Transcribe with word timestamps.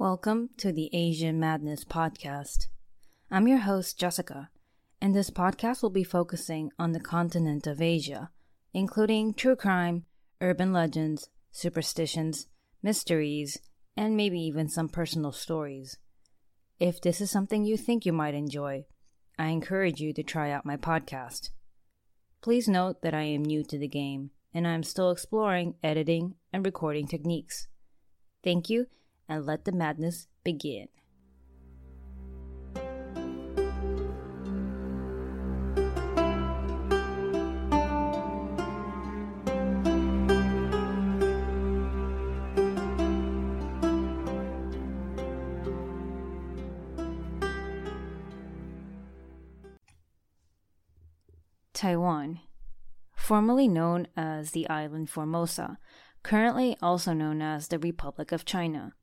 Welcome 0.00 0.50
to 0.58 0.70
the 0.70 0.90
Asian 0.92 1.40
Madness 1.40 1.84
Podcast. 1.84 2.68
I'm 3.32 3.48
your 3.48 3.58
host, 3.58 3.98
Jessica, 3.98 4.48
and 5.00 5.12
this 5.12 5.28
podcast 5.28 5.82
will 5.82 5.90
be 5.90 6.04
focusing 6.04 6.70
on 6.78 6.92
the 6.92 7.00
continent 7.00 7.66
of 7.66 7.82
Asia, 7.82 8.30
including 8.72 9.34
true 9.34 9.56
crime, 9.56 10.04
urban 10.40 10.72
legends, 10.72 11.30
superstitions, 11.50 12.46
mysteries, 12.80 13.58
and 13.96 14.16
maybe 14.16 14.38
even 14.38 14.68
some 14.68 14.88
personal 14.88 15.32
stories. 15.32 15.98
If 16.78 17.00
this 17.00 17.20
is 17.20 17.32
something 17.32 17.64
you 17.64 17.76
think 17.76 18.06
you 18.06 18.12
might 18.12 18.34
enjoy, 18.34 18.84
I 19.36 19.46
encourage 19.48 19.98
you 19.98 20.12
to 20.12 20.22
try 20.22 20.52
out 20.52 20.64
my 20.64 20.76
podcast. 20.76 21.50
Please 22.40 22.68
note 22.68 23.02
that 23.02 23.14
I 23.14 23.22
am 23.22 23.44
new 23.44 23.64
to 23.64 23.76
the 23.76 23.88
game 23.88 24.30
and 24.54 24.64
I 24.64 24.74
am 24.74 24.84
still 24.84 25.10
exploring 25.10 25.74
editing 25.82 26.36
and 26.52 26.64
recording 26.64 27.08
techniques. 27.08 27.66
Thank 28.44 28.70
you 28.70 28.86
and 29.28 29.44
let 29.44 29.64
the 29.64 29.72
madness 29.72 30.26
begin. 30.42 30.88
Taiwan, 51.78 52.40
formerly 53.14 53.68
known 53.68 54.08
as 54.16 54.50
the 54.50 54.68
island 54.68 55.08
Formosa, 55.08 55.78
currently 56.24 56.76
also 56.82 57.12
known 57.12 57.40
as 57.40 57.68
the 57.68 57.78
Republic 57.78 58.32
of 58.32 58.44
China. 58.44 58.94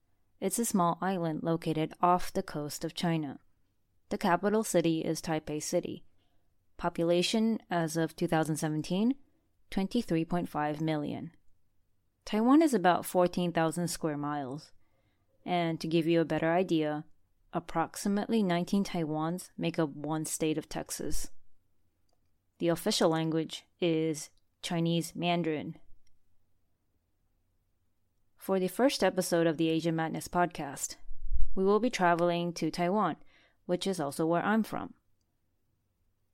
It's 0.42 0.60
a 0.60 0.66
small 0.66 0.98
island 1.02 1.42
located 1.44 1.94
off 2.02 2.34
the 2.34 2.44
coast 2.44 2.84
of 2.84 2.94
China. 2.94 3.40
The 4.10 4.18
capital 4.18 4.64
city 4.64 5.00
is 5.00 5.22
Taipei 5.22 5.62
City. 5.62 6.04
Population 6.78 7.60
as 7.70 7.98
of 7.98 8.16
2017 8.16 9.16
23.5 9.72 10.82
million. 10.82 11.32
Taiwan 12.24 12.62
is 12.62 12.74
about 12.74 13.06
14,000 13.06 13.88
square 13.88 14.18
miles. 14.18 14.72
And 15.46 15.80
to 15.80 15.88
give 15.88 16.08
you 16.08 16.22
a 16.22 16.26
better 16.26 16.52
idea, 16.52 17.04
approximately 17.54 18.42
19 18.42 18.84
Taiwans 18.84 19.50
make 19.58 19.78
up 19.78 19.90
one 19.90 20.26
state 20.26 20.58
of 20.58 20.70
Texas. 20.70 21.30
The 22.60 22.70
official 22.70 23.10
language 23.10 23.66
is 23.80 24.30
Chinese 24.62 25.14
Mandarin. 25.16 25.78
For 28.46 28.60
the 28.60 28.68
first 28.68 29.04
episode 29.04 29.48
of 29.48 29.58
the 29.58 29.70
Asian 29.70 29.96
Madness 29.96 30.28
podcast, 30.28 30.98
we 31.56 31.64
will 31.64 31.80
be 31.80 31.90
traveling 31.90 32.54
to 32.54 32.70
Taiwan, 32.70 33.16
which 33.66 33.88
is 33.88 34.00
also 34.00 34.28
where 34.28 34.46
I'm 34.46 34.62
from. 34.62 34.94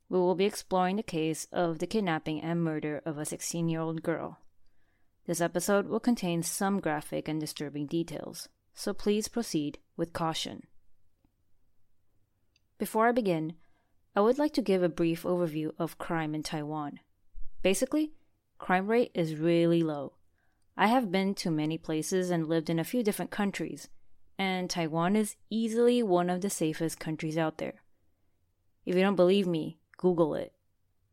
We 0.09 0.19
will 0.19 0.35
be 0.35 0.43
exploring 0.43 0.97
the 0.97 1.03
case 1.03 1.47
of 1.53 1.79
the 1.79 1.87
kidnapping 1.87 2.41
and 2.41 2.61
murder 2.61 3.01
of 3.05 3.17
a 3.17 3.23
16 3.23 3.69
year 3.69 3.79
old 3.79 4.03
girl. 4.03 4.39
This 5.25 5.39
episode 5.39 5.87
will 5.87 6.01
contain 6.01 6.43
some 6.43 6.81
graphic 6.81 7.29
and 7.29 7.39
disturbing 7.39 7.85
details, 7.87 8.49
so 8.73 8.93
please 8.93 9.29
proceed 9.29 9.77
with 9.95 10.11
caution. 10.11 10.63
Before 12.77 13.07
I 13.07 13.13
begin, 13.13 13.53
I 14.17 14.19
would 14.19 14.37
like 14.37 14.51
to 14.55 14.61
give 14.61 14.83
a 14.83 14.89
brief 14.89 15.23
overview 15.23 15.71
of 15.79 15.97
crime 15.97 16.35
in 16.35 16.43
Taiwan. 16.43 16.99
Basically, 17.61 18.11
crime 18.57 18.87
rate 18.87 19.11
is 19.13 19.37
really 19.37 19.81
low 19.81 20.11
I 20.77 20.87
have 20.87 21.11
been 21.11 21.35
to 21.35 21.51
many 21.51 21.77
places 21.77 22.31
and 22.31 22.47
lived 22.47 22.69
in 22.69 22.79
a 22.79 22.83
few 22.83 23.03
different 23.03 23.31
countries, 23.31 23.89
and 24.37 24.69
Taiwan 24.69 25.15
is 25.15 25.35
easily 25.49 26.01
one 26.01 26.29
of 26.29 26.41
the 26.41 26.49
safest 26.49 26.99
countries 26.99 27.37
out 27.37 27.57
there. 27.57 27.81
If 28.85 28.95
you 28.95 29.01
don't 29.01 29.15
believe 29.15 29.47
me, 29.47 29.79
Google 29.97 30.33
it. 30.33 30.53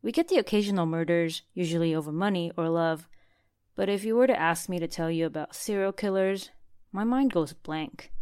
We 0.01 0.13
get 0.13 0.29
the 0.29 0.39
occasional 0.39 0.87
murders, 0.87 1.43
usually 1.55 1.95
over 1.95 2.13
money 2.13 2.53
or 2.57 2.69
love, 2.69 3.09
but 3.75 3.89
if 3.89 4.05
you 4.05 4.17
were 4.17 4.27
to 4.27 4.41
ask 4.41 4.69
me 4.69 4.79
to 4.79 4.89
tell 4.89 5.11
you 5.11 5.27
about 5.27 5.55
serial 5.55 5.93
killers, 5.93 6.51
my 6.93 7.05
mind 7.05 7.33
goes 7.33 7.53
blank. 7.53 8.13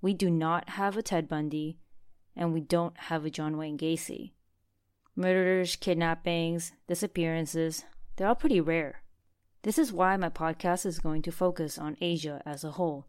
We 0.00 0.14
do 0.14 0.30
not 0.30 0.70
have 0.70 0.96
a 0.96 1.02
Ted 1.02 1.28
Bundy, 1.28 1.78
and 2.34 2.52
we 2.52 2.60
don't 2.60 2.96
have 2.96 3.24
a 3.24 3.30
John 3.30 3.56
Wayne 3.56 3.76
Gacy. 3.76 4.32
Murders, 5.14 5.76
kidnappings, 5.76 6.72
disappearances, 6.88 7.84
they're 8.16 8.28
all 8.28 8.34
pretty 8.34 8.60
rare. 8.60 9.02
This 9.62 9.78
is 9.78 9.92
why 9.92 10.16
my 10.16 10.30
podcast 10.30 10.86
is 10.86 11.00
going 11.00 11.20
to 11.22 11.32
focus 11.32 11.76
on 11.76 11.98
Asia 12.00 12.40
as 12.46 12.64
a 12.64 12.72
whole. 12.72 13.06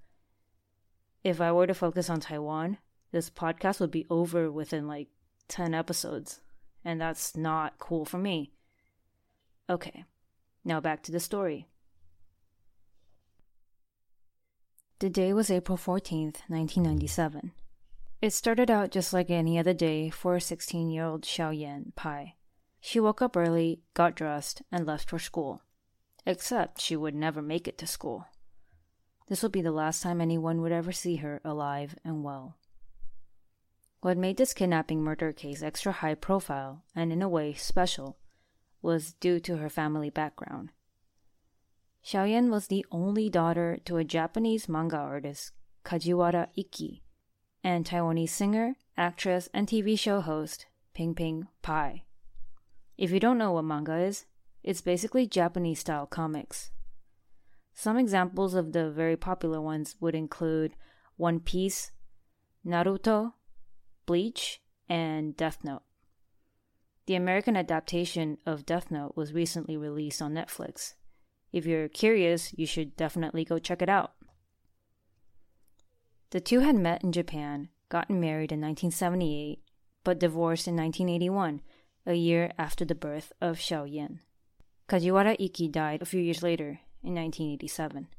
If 1.23 1.39
I 1.39 1.51
were 1.53 1.67
to 1.67 1.73
focus 1.73 2.09
on 2.09 2.19
Taiwan, 2.19 2.77
this 3.11 3.29
podcast 3.29 3.79
would 3.79 3.91
be 3.91 4.05
over 4.09 4.51
within 4.51 4.85
like 4.85 5.07
10 5.47 5.73
episodes, 5.73 6.41
and 6.83 6.99
that's 6.99 7.37
not 7.37 7.79
cool 7.79 8.03
for 8.03 8.17
me. 8.17 8.51
Okay, 9.69 10.03
now 10.65 10.81
back 10.81 11.03
to 11.03 11.11
the 11.11 11.21
story. 11.21 11.69
The 14.99 15.09
day 15.09 15.31
was 15.31 15.49
April 15.49 15.77
14th, 15.77 16.43
1997. 16.49 17.53
It 18.21 18.33
started 18.33 18.69
out 18.69 18.91
just 18.91 19.13
like 19.13 19.29
any 19.29 19.57
other 19.57 19.73
day 19.73 20.09
for 20.09 20.37
16 20.39 20.89
year 20.89 21.05
old 21.05 21.23
Hsiao 21.23 21.57
Yen 21.57 21.93
Pai. 21.95 22.35
She 22.81 22.99
woke 22.99 23.21
up 23.21 23.37
early, 23.37 23.79
got 23.93 24.15
dressed, 24.15 24.63
and 24.69 24.85
left 24.85 25.09
for 25.09 25.17
school 25.17 25.61
except 26.25 26.81
she 26.81 26.95
would 26.95 27.15
never 27.15 27.41
make 27.41 27.67
it 27.67 27.77
to 27.77 27.87
school. 27.87 28.27
This 29.27 29.43
would 29.43 29.51
be 29.51 29.61
the 29.61 29.71
last 29.71 30.03
time 30.03 30.19
anyone 30.19 30.61
would 30.61 30.71
ever 30.71 30.91
see 30.91 31.17
her 31.17 31.41
alive 31.43 31.95
and 32.03 32.23
well. 32.23 32.57
What 34.01 34.17
made 34.17 34.37
this 34.37 34.53
kidnapping 34.53 35.01
murder 35.01 35.31
case 35.31 35.61
extra 35.61 35.91
high 35.91 36.15
profile 36.15 36.83
and 36.95 37.13
in 37.13 37.21
a 37.21 37.29
way 37.29 37.53
special 37.53 38.17
was 38.81 39.13
due 39.13 39.39
to 39.41 39.57
her 39.57 39.69
family 39.69 40.09
background. 40.09 40.71
Hsiao 42.03 42.29
Yen 42.29 42.49
was 42.49 42.67
the 42.67 42.85
only 42.91 43.29
daughter 43.29 43.77
to 43.85 43.97
a 43.97 44.03
Japanese 44.03 44.67
manga 44.67 44.97
artist, 44.97 45.51
Kajiwara 45.85 46.47
Ikki, 46.55 47.03
and 47.63 47.85
Taiwanese 47.85 48.29
singer, 48.29 48.75
actress, 48.97 49.49
and 49.53 49.67
TV 49.67 49.97
show 49.97 50.19
host, 50.21 50.65
Ping 50.95 51.13
Ping 51.13 51.47
Pai. 51.61 52.05
If 52.97 53.11
you 53.11 53.19
don't 53.19 53.37
know 53.37 53.51
what 53.51 53.65
manga 53.65 53.97
is, 53.97 54.25
it's 54.63 54.81
basically 54.81 55.27
Japanese 55.27 55.79
style 55.79 56.05
comics. 56.05 56.71
Some 57.73 57.97
examples 57.97 58.53
of 58.53 58.73
the 58.73 58.91
very 58.91 59.17
popular 59.17 59.61
ones 59.61 59.95
would 59.99 60.15
include 60.15 60.75
One 61.17 61.39
Piece, 61.39 61.91
Naruto, 62.65 63.33
Bleach, 64.05 64.61
and 64.87 65.35
Death 65.35 65.59
Note. 65.63 65.83
The 67.07 67.15
American 67.15 67.57
adaptation 67.57 68.37
of 68.45 68.65
Death 68.65 68.91
Note 68.91 69.13
was 69.15 69.33
recently 69.33 69.77
released 69.77 70.21
on 70.21 70.33
Netflix. 70.33 70.93
If 71.51 71.65
you're 71.65 71.89
curious, 71.89 72.53
you 72.57 72.65
should 72.65 72.95
definitely 72.95 73.43
go 73.43 73.57
check 73.57 73.81
it 73.81 73.89
out. 73.89 74.13
The 76.29 76.39
two 76.39 76.59
had 76.59 76.75
met 76.75 77.03
in 77.03 77.11
Japan, 77.11 77.69
gotten 77.89 78.19
married 78.19 78.51
in 78.51 78.61
1978, 78.61 79.61
but 80.03 80.19
divorced 80.19 80.67
in 80.67 80.75
1981, 80.75 81.61
a 82.05 82.13
year 82.13 82.51
after 82.57 82.85
the 82.85 82.95
birth 82.95 83.33
of 83.41 83.57
Hsiao 83.57 83.83
Yen. 83.91 84.21
Kajiwara 84.91 85.37
Ikki 85.39 85.69
died 85.69 86.01
a 86.01 86.05
few 86.05 86.19
years 86.19 86.43
later, 86.43 86.81
in 87.01 87.15
1987. 87.15 88.09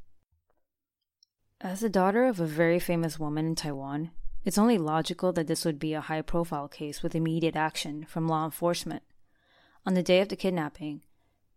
As 1.60 1.80
the 1.80 1.90
daughter 1.90 2.24
of 2.24 2.40
a 2.40 2.46
very 2.46 2.78
famous 2.78 3.18
woman 3.18 3.44
in 3.44 3.54
Taiwan, 3.54 4.10
it's 4.42 4.56
only 4.56 4.78
logical 4.78 5.34
that 5.34 5.48
this 5.48 5.66
would 5.66 5.78
be 5.78 5.92
a 5.92 6.00
high 6.00 6.22
profile 6.22 6.68
case 6.68 7.02
with 7.02 7.14
immediate 7.14 7.56
action 7.56 8.06
from 8.06 8.26
law 8.26 8.46
enforcement. 8.46 9.02
On 9.84 9.92
the 9.92 10.02
day 10.02 10.22
of 10.22 10.30
the 10.30 10.34
kidnapping, 10.34 11.02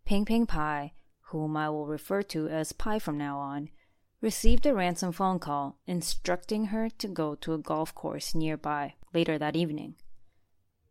Ping 0.03 0.25
Ping 0.25 0.45
Pai, 0.45 0.93
whom 1.27 1.55
I 1.55 1.69
will 1.69 1.87
refer 1.87 2.21
to 2.23 2.49
as 2.49 2.73
Pai 2.73 2.99
from 2.99 3.17
now 3.17 3.37
on, 3.37 3.69
received 4.19 4.65
a 4.65 4.73
ransom 4.73 5.13
phone 5.13 5.39
call 5.39 5.79
instructing 5.87 6.65
her 6.65 6.89
to 6.89 7.07
go 7.07 7.35
to 7.35 7.53
a 7.53 7.57
golf 7.57 7.95
course 7.95 8.35
nearby 8.35 8.95
later 9.13 9.37
that 9.37 9.55
evening. 9.55 9.95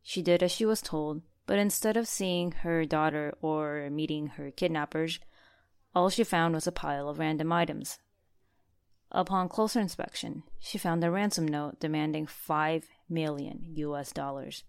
She 0.02 0.22
did 0.22 0.42
as 0.42 0.50
she 0.50 0.64
was 0.64 0.80
told 0.80 1.20
but 1.46 1.58
instead 1.58 1.96
of 1.96 2.08
seeing 2.08 2.52
her 2.52 2.84
daughter 2.84 3.34
or 3.42 3.88
meeting 3.90 4.28
her 4.28 4.50
kidnappers, 4.50 5.20
all 5.94 6.08
she 6.08 6.24
found 6.24 6.54
was 6.54 6.66
a 6.66 6.72
pile 6.72 7.08
of 7.08 7.18
random 7.18 7.52
items. 7.52 7.98
Upon 9.10 9.48
closer 9.48 9.80
inspection, 9.80 10.42
she 10.58 10.78
found 10.78 11.04
a 11.04 11.10
ransom 11.10 11.46
note 11.46 11.78
demanding 11.78 12.26
5 12.26 12.86
million 13.08 13.60
US 13.76 14.12
dollars. 14.12 14.64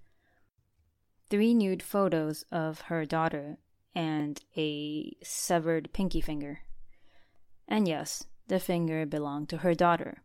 Three 1.30 1.54
nude 1.54 1.82
photos 1.82 2.46
of 2.52 2.82
her 2.82 3.06
daughter 3.06 3.58
and 3.96 4.40
a 4.56 5.16
severed 5.24 5.92
pinky 5.94 6.22
finger. 6.22 6.60
And 7.68 7.88
yes, 7.88 8.26
the 8.48 8.60
finger 8.60 9.06
belonged 9.06 9.50
to 9.50 9.58
her 9.58 9.74
daughter. 9.74 10.22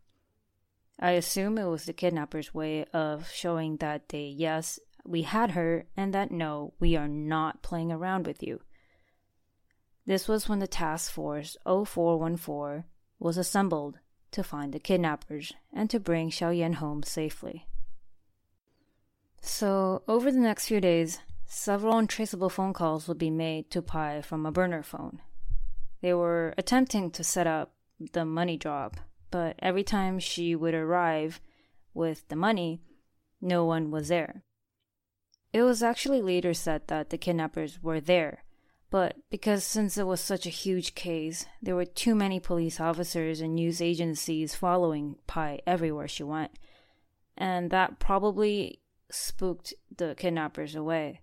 I 0.98 1.12
assume 1.12 1.56
it 1.56 1.64
was 1.64 1.86
the 1.86 1.94
kidnapper's 1.94 2.52
way 2.52 2.84
of 2.92 3.30
showing 3.30 3.78
that 3.78 4.10
they, 4.10 4.26
yes, 4.26 4.78
we 5.10 5.22
had 5.22 5.50
her, 5.50 5.86
and 5.96 6.14
that 6.14 6.30
no, 6.30 6.72
we 6.78 6.96
are 6.96 7.08
not 7.08 7.62
playing 7.62 7.90
around 7.90 8.28
with 8.28 8.44
you. 8.44 8.60
This 10.06 10.28
was 10.28 10.48
when 10.48 10.60
the 10.60 10.68
Task 10.68 11.10
Force 11.10 11.56
0414 11.64 12.84
was 13.18 13.36
assembled 13.36 13.98
to 14.30 14.44
find 14.44 14.72
the 14.72 14.78
kidnappers 14.78 15.52
and 15.72 15.90
to 15.90 15.98
bring 15.98 16.30
Hsiao 16.30 16.56
Yen 16.56 16.74
home 16.74 17.02
safely. 17.02 17.66
So, 19.42 20.04
over 20.06 20.30
the 20.30 20.38
next 20.38 20.68
few 20.68 20.80
days, 20.80 21.18
several 21.44 21.98
untraceable 21.98 22.48
phone 22.48 22.72
calls 22.72 23.08
would 23.08 23.18
be 23.18 23.30
made 23.30 23.68
to 23.72 23.82
Pai 23.82 24.22
from 24.22 24.46
a 24.46 24.52
burner 24.52 24.84
phone. 24.84 25.20
They 26.02 26.14
were 26.14 26.54
attempting 26.56 27.10
to 27.12 27.24
set 27.24 27.48
up 27.48 27.74
the 28.12 28.24
money 28.24 28.56
drop, 28.56 28.96
but 29.32 29.56
every 29.58 29.82
time 29.82 30.20
she 30.20 30.54
would 30.54 30.74
arrive 30.74 31.40
with 31.94 32.28
the 32.28 32.36
money, 32.36 32.80
no 33.40 33.64
one 33.64 33.90
was 33.90 34.06
there. 34.08 34.44
It 35.52 35.62
was 35.62 35.82
actually 35.82 36.22
later 36.22 36.54
said 36.54 36.86
that 36.86 37.10
the 37.10 37.18
kidnappers 37.18 37.82
were 37.82 38.00
there, 38.00 38.44
but 38.90 39.16
because 39.30 39.64
since 39.64 39.98
it 39.98 40.06
was 40.06 40.20
such 40.20 40.46
a 40.46 40.50
huge 40.50 40.94
case, 40.94 41.46
there 41.60 41.74
were 41.74 41.84
too 41.84 42.14
many 42.14 42.38
police 42.38 42.78
officers 42.80 43.40
and 43.40 43.54
news 43.54 43.80
agencies 43.80 44.54
following 44.54 45.16
Pai 45.26 45.60
everywhere 45.66 46.08
she 46.08 46.22
went, 46.22 46.52
and 47.36 47.70
that 47.70 47.98
probably 47.98 48.80
spooked 49.10 49.74
the 49.96 50.14
kidnappers 50.16 50.76
away. 50.76 51.20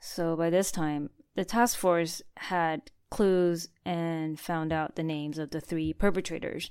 So 0.00 0.34
by 0.34 0.48
this 0.48 0.72
time, 0.72 1.10
the 1.34 1.44
task 1.44 1.76
force 1.76 2.22
had 2.36 2.90
clues 3.10 3.68
and 3.84 4.40
found 4.40 4.72
out 4.72 4.96
the 4.96 5.02
names 5.02 5.38
of 5.38 5.50
the 5.50 5.60
three 5.60 5.92
perpetrators, 5.92 6.70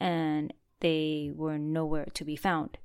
and 0.00 0.52
they 0.80 1.30
were 1.32 1.58
nowhere 1.58 2.08
to 2.14 2.24
be 2.24 2.34
found. 2.34 2.78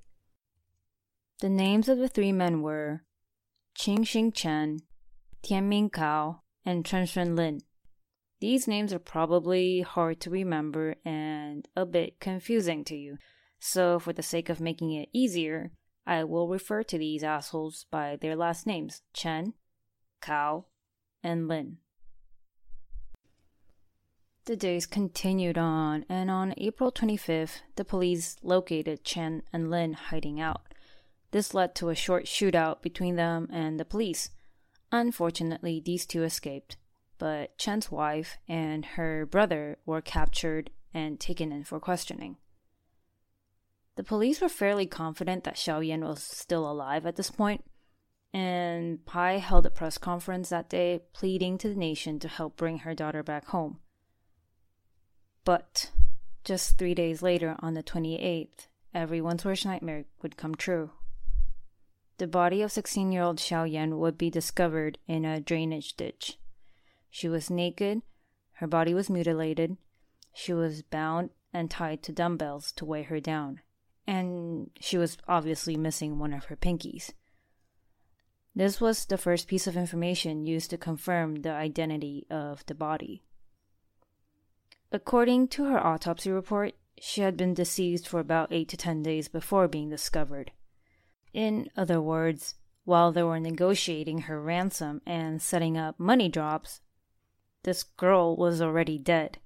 The 1.40 1.50
names 1.50 1.88
of 1.88 2.00
the 2.00 2.10
three 2.10 2.34
men 2.34 2.62
were 2.62 3.04
Qing 3.74 4.00
Xing 4.00 4.34
Chen, 4.34 4.80
Tianming 5.42 5.90
Kao, 5.90 6.42
and 6.66 6.86
Chen 6.86 7.06
Shun 7.06 7.38
Lin. 7.38 7.62
These 8.42 8.68
names 8.68 8.92
are 8.92 9.00
probably 9.00 9.80
hard 9.80 10.20
to 10.22 10.30
remember 10.30 10.96
and 11.06 11.66
a 11.78 11.86
bit 11.86 12.20
confusing 12.20 12.84
to 12.86 12.96
you, 12.98 13.18
so 13.58 14.00
for 14.00 14.12
the 14.12 14.22
sake 14.22 14.50
of 14.50 14.60
making 14.60 14.92
it 14.92 15.08
easier, 15.14 15.72
I 16.06 16.26
will 16.26 16.50
refer 16.50 16.84
to 16.84 16.98
these 16.98 17.24
assholes 17.24 17.86
by 17.90 18.18
their 18.20 18.36
last 18.36 18.68
names 18.68 19.02
Chen, 19.14 19.54
Kao, 20.20 20.66
and 21.24 21.48
Lin. 21.48 21.78
The 24.44 24.58
days 24.58 24.86
continued 24.86 25.58
on, 25.58 26.04
and 26.10 26.30
on 26.30 26.54
April 26.58 26.92
25th, 26.92 27.62
the 27.78 27.86
police 27.86 28.36
located 28.44 29.06
Chen 29.06 29.44
and 29.54 29.70
Lin 29.70 29.94
hiding 29.94 30.42
out. 30.42 30.64
This 31.32 31.54
led 31.54 31.76
to 31.76 31.90
a 31.90 31.96
short 31.96 32.26
shootout 32.26 32.82
between 32.82 33.16
them 33.16 33.48
and 33.52 33.80
the 33.80 33.86
police. 33.86 34.32
Unfortunately, 34.92 35.80
these 35.80 36.06
two 36.06 36.24
escaped, 36.24 36.78
but 37.18 37.58
Chen's 37.58 37.92
wife 37.92 38.38
and 38.48 38.86
her 38.86 39.26
brother 39.26 39.78
were 39.86 40.02
captured 40.02 40.72
and 40.94 41.20
taken 41.20 41.52
in 41.52 41.64
for 41.64 41.80
questioning. 41.80 42.38
The 43.96 44.04
police 44.04 44.42
were 44.42 44.50
fairly 44.50 44.88
confident 44.88 45.44
that 45.44 45.56
Hsiao 45.56 45.86
Yen 45.86 46.06
was 46.06 46.24
still 46.24 46.70
alive 46.70 47.06
at 47.06 47.18
this 47.18 47.30
point, 47.30 47.66
and 48.34 49.06
Pai 49.06 49.40
held 49.40 49.66
a 49.66 49.70
press 49.70 49.98
conference 49.98 50.50
that 50.50 50.70
day 50.70 51.02
pleading 51.14 51.58
to 51.60 51.70
the 51.70 51.76
nation 51.76 52.18
to 52.20 52.28
help 52.28 52.56
bring 52.56 52.80
her 52.80 52.96
daughter 52.96 53.24
back 53.24 53.48
home. 53.48 53.80
But 55.44 55.92
just 56.44 56.78
three 56.78 56.96
days 56.96 57.22
later, 57.22 57.56
on 57.60 57.74
the 57.74 57.84
28th, 57.84 58.68
everyone's 58.94 59.46
worst 59.46 59.66
nightmare 59.66 60.06
would 60.22 60.38
come 60.38 60.56
true. 60.56 60.92
The 62.20 62.28
body 62.28 62.62
of 62.62 62.72
16 62.74 63.14
year 63.14 63.22
old 63.22 63.38
Hsiao 63.38 63.64
Yen 63.64 63.98
would 63.98 64.18
be 64.18 64.30
discovered 64.30 64.98
in 65.08 65.24
a 65.24 65.40
drainage 65.40 65.96
ditch. 65.96 66.38
She 67.10 67.30
was 67.30 67.50
naked, 67.50 68.02
her 68.56 68.68
body 68.68 68.94
was 68.94 69.10
mutilated, 69.10 69.78
she 70.34 70.54
was 70.54 70.82
bound 70.82 71.30
and 71.54 71.72
tied 71.72 72.04
to 72.04 72.12
dumbbells 72.12 72.74
to 72.74 72.84
weigh 72.84 73.04
her 73.04 73.22
down, 73.22 73.62
and 74.06 74.70
she 74.82 74.98
was 74.98 75.18
obviously 75.30 75.78
missing 75.78 76.20
one 76.20 76.34
of 76.34 76.46
her 76.46 76.58
pinkies. 76.58 77.14
This 78.54 78.82
was 78.82 79.06
the 79.06 79.18
first 79.18 79.48
piece 79.48 79.66
of 79.66 79.78
information 79.78 80.46
used 80.46 80.72
to 80.72 80.78
confirm 80.78 81.36
the 81.36 81.54
identity 81.54 82.28
of 82.30 82.66
the 82.66 82.76
body. 82.76 83.24
According 84.92 85.48
to 85.50 85.64
her 85.64 85.80
autopsy 85.80 86.32
report, 86.32 86.74
she 87.00 87.22
had 87.22 87.38
been 87.38 87.54
deceased 87.54 88.10
for 88.10 88.20
about 88.20 88.52
8 88.52 88.68
to 88.68 88.76
10 88.76 89.04
days 89.04 89.30
before 89.30 89.70
being 89.70 89.90
discovered. 89.90 90.52
In 91.34 91.70
other 91.78 92.02
words, 92.02 92.56
while 92.86 93.12
they 93.12 93.24
were 93.24 93.40
negotiating 93.40 94.22
her 94.22 94.42
ransom 94.42 95.02
and 95.06 95.42
setting 95.42 95.78
up 95.78 96.00
money 96.00 96.28
drops, 96.28 96.82
this 97.64 97.84
girl 97.84 98.36
was 98.36 98.62
already 98.62 98.98
dead. 98.98 99.38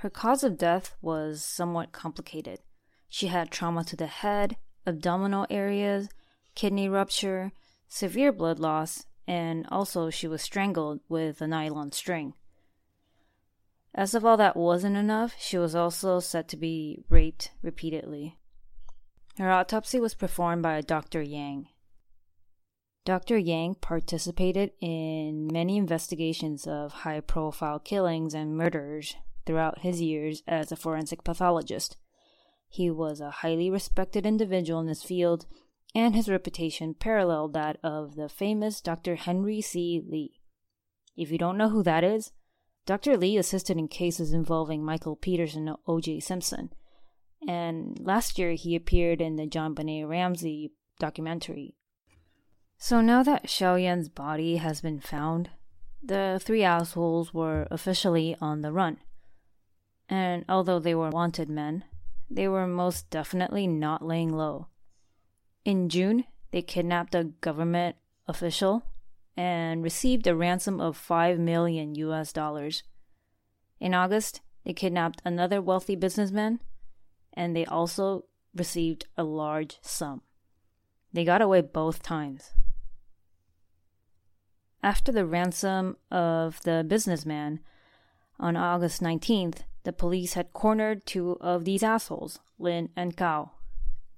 Her 0.00 0.10
cause 0.10 0.42
of 0.42 0.58
death 0.58 0.96
was 1.00 1.44
somewhat 1.44 1.92
complicated. 1.92 2.60
She 3.08 3.28
had 3.28 3.50
trauma 3.50 3.84
to 3.84 3.96
the 3.96 4.06
head, 4.06 4.56
abdominal 4.86 5.46
areas, 5.50 6.08
kidney 6.54 6.88
rupture, 6.88 7.52
severe 7.88 8.32
blood 8.32 8.58
loss, 8.58 9.06
and 9.26 9.66
also 9.70 10.10
she 10.10 10.26
was 10.26 10.42
strangled 10.42 11.00
with 11.08 11.40
a 11.40 11.46
nylon 11.46 11.92
string. 11.92 12.34
As 13.94 14.14
if 14.14 14.24
all 14.24 14.36
that 14.36 14.56
wasn't 14.56 14.96
enough, 14.96 15.34
she 15.38 15.56
was 15.56 15.74
also 15.74 16.20
said 16.20 16.48
to 16.48 16.56
be 16.56 17.04
raped 17.08 17.52
repeatedly. 17.62 18.36
Her 19.38 19.50
autopsy 19.50 20.00
was 20.00 20.14
performed 20.14 20.62
by 20.62 20.80
Dr. 20.80 21.20
Yang. 21.20 21.68
Dr. 23.04 23.36
Yang 23.36 23.76
participated 23.76 24.72
in 24.80 25.48
many 25.52 25.76
investigations 25.76 26.66
of 26.66 26.92
high 26.92 27.20
profile 27.20 27.78
killings 27.78 28.34
and 28.34 28.56
murders 28.56 29.14
throughout 29.44 29.80
his 29.80 30.00
years 30.00 30.42
as 30.48 30.72
a 30.72 30.76
forensic 30.76 31.22
pathologist. 31.22 31.96
He 32.68 32.90
was 32.90 33.20
a 33.20 33.30
highly 33.30 33.70
respected 33.70 34.26
individual 34.26 34.80
in 34.80 34.88
his 34.88 35.02
field, 35.02 35.46
and 35.94 36.14
his 36.14 36.28
reputation 36.28 36.94
paralleled 36.94 37.52
that 37.52 37.78
of 37.82 38.16
the 38.16 38.28
famous 38.28 38.80
Dr. 38.80 39.16
Henry 39.16 39.60
C. 39.60 40.02
Lee. 40.04 40.40
If 41.16 41.30
you 41.30 41.38
don't 41.38 41.56
know 41.56 41.68
who 41.68 41.82
that 41.82 42.02
is, 42.02 42.32
Dr. 42.86 43.16
Lee 43.16 43.36
assisted 43.36 43.76
in 43.76 43.88
cases 43.88 44.32
involving 44.32 44.84
Michael 44.84 45.16
Peterson 45.16 45.68
and 45.68 45.76
O.J. 45.86 46.20
Simpson. 46.20 46.70
And 47.46 47.98
last 48.00 48.38
year 48.38 48.52
he 48.52 48.74
appeared 48.74 49.20
in 49.20 49.36
the 49.36 49.46
JonBenét 49.46 50.08
Ramsey 50.08 50.72
documentary. 50.98 51.74
So 52.78 53.00
now 53.00 53.22
that 53.22 53.46
Hsiao 53.46 53.80
Yen's 53.80 54.08
body 54.08 54.56
has 54.56 54.80
been 54.80 55.00
found, 55.00 55.50
the 56.02 56.40
three 56.42 56.62
assholes 56.62 57.32
were 57.32 57.66
officially 57.70 58.36
on 58.40 58.62
the 58.62 58.72
run. 58.72 58.98
And 60.08 60.44
although 60.48 60.78
they 60.78 60.94
were 60.94 61.10
wanted 61.10 61.48
men, 61.48 61.84
they 62.30 62.48
were 62.48 62.66
most 62.66 63.10
definitely 63.10 63.66
not 63.66 64.04
laying 64.04 64.32
low. 64.32 64.68
In 65.64 65.88
June, 65.88 66.24
they 66.50 66.62
kidnapped 66.62 67.14
a 67.14 67.24
government 67.24 67.96
official 68.28 68.84
and 69.36 69.82
received 69.82 70.26
a 70.26 70.34
ransom 70.34 70.80
of 70.80 70.96
5 70.96 71.38
million 71.38 71.94
US 71.94 72.32
dollars. 72.32 72.82
In 73.80 73.94
August, 73.94 74.40
they 74.64 74.72
kidnapped 74.72 75.22
another 75.24 75.60
wealthy 75.60 75.96
businessman 75.96 76.60
and 77.36 77.54
they 77.54 77.66
also 77.66 78.24
received 78.54 79.06
a 79.16 79.22
large 79.24 79.78
sum. 79.82 80.22
They 81.12 81.24
got 81.24 81.42
away 81.42 81.60
both 81.60 82.02
times. 82.02 82.52
After 84.82 85.12
the 85.12 85.26
ransom 85.26 85.96
of 86.10 86.62
the 86.62 86.84
businessman, 86.86 87.60
on 88.38 88.56
August 88.56 89.02
19th, 89.02 89.60
the 89.84 89.92
police 89.92 90.34
had 90.34 90.52
cornered 90.52 91.06
two 91.06 91.38
of 91.40 91.64
these 91.64 91.82
assholes, 91.82 92.40
Lin 92.58 92.90
and 92.96 93.16
Kao. 93.16 93.52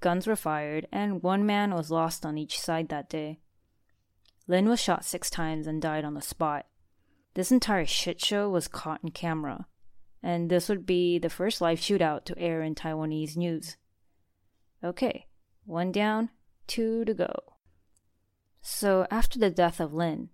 Guns 0.01 0.27
were 0.27 0.37
fired, 0.37 0.87
and 0.93 1.23
one 1.23 1.45
man 1.45 1.75
was 1.75 1.91
lost 1.91 2.25
on 2.25 2.39
each 2.39 2.59
side 2.59 2.89
that 2.89 3.11
day. 3.11 3.41
Lin 4.47 4.69
was 4.69 4.81
shot 4.81 5.05
six 5.05 5.29
times 5.29 5.67
and 5.67 5.83
died 5.83 6.05
on 6.05 6.15
the 6.15 6.23
spot. 6.23 6.67
This 7.35 7.53
entire 7.53 7.87
shit 7.87 8.21
show 8.21 8.49
was 8.49 8.67
caught 8.67 9.01
in 9.03 9.11
camera, 9.11 9.67
and 10.23 10.51
this 10.51 10.69
would 10.69 10.87
be 10.87 11.19
the 11.19 11.31
first 11.31 11.61
live 11.61 11.79
shootout 11.79 12.25
to 12.25 12.39
air 12.39 12.63
in 12.63 12.75
Taiwanese 12.75 13.37
news. 13.37 13.77
Okay, 14.83 15.27
one 15.65 15.93
down, 15.93 16.31
two 16.67 17.05
to 17.05 17.15
go. 17.15 17.33
So, 18.63 19.07
after 19.11 19.39
the 19.39 19.51
death 19.51 19.81
of 19.81 19.95
Lin, 19.95 20.31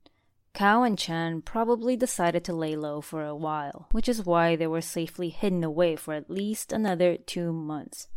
Kao 0.55 0.85
and 0.85 0.97
Chen 0.97 1.43
probably 1.43 1.97
decided 1.97 2.45
to 2.45 2.55
lay 2.55 2.77
low 2.77 3.01
for 3.01 3.25
a 3.25 3.35
while, 3.35 3.89
which 3.91 4.09
is 4.09 4.25
why 4.25 4.55
they 4.55 4.69
were 4.69 4.81
safely 4.81 5.29
hidden 5.29 5.65
away 5.65 5.97
for 5.97 6.15
at 6.15 6.31
least 6.31 6.73
another 6.73 7.17
two 7.17 7.53
months. 7.53 8.09